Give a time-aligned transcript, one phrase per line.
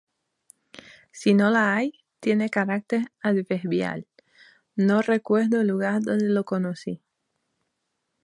[1.11, 4.07] Si no lo hay, tiene carácter adverbial:
[4.75, 7.03] No recuerdo el lugar donde lo conocí.